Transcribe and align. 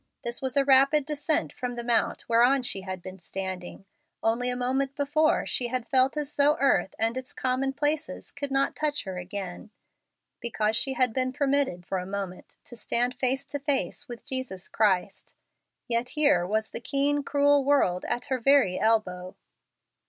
This 0.23 0.41
was 0.41 0.57
a 0.57 0.65
rapid 0.65 1.05
descent 1.05 1.53
from 1.53 1.75
the 1.75 1.83
mount 1.83 2.27
whereon 2.27 2.63
she 2.63 2.81
had 2.81 3.03
been 3.03 3.19
standing: 3.19 3.85
only 4.23 4.49
a 4.49 4.55
moment 4.55 4.95
before, 4.95 5.45
she 5.45 5.67
had 5.67 5.87
felt 5.87 6.17
as 6.17 6.37
though 6.37 6.57
earth 6.59 6.95
and 6.97 7.15
its 7.15 7.35
com¬ 7.35 7.59
monplaces 7.61 8.33
could 8.35 8.49
not 8.49 8.75
touch 8.75 9.03
her 9.03 9.19
again; 9.19 9.69
be¬ 10.43 10.51
cause 10.51 10.75
she 10.75 10.93
had 10.93 11.13
been 11.13 11.31
permitted 11.31 11.85
for 11.85 11.99
a 11.99 12.07
moment 12.07 12.57
to 12.63 12.75
stand 12.75 13.13
face 13.13 13.45
to 13.45 13.59
face 13.59 14.07
with 14.09 14.25
Jesus 14.25 14.67
Christ. 14.67 15.35
Yet 15.87 16.09
here 16.17 16.47
was 16.47 16.71
the 16.71 16.81
keen, 16.81 17.21
cruel 17.21 17.63
world 17.63 18.03
at 18.05 18.25
her 18.25 18.39
very 18.39 18.79
elbow 18.79 19.35